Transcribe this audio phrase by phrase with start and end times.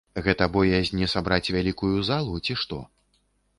[0.27, 2.83] Гэта боязь не сабраць вялікую залу, ці што?